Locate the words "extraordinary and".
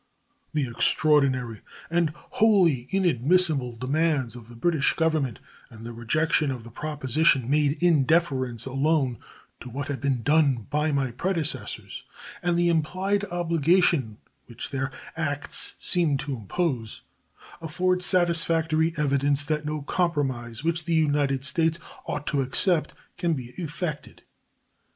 0.67-2.09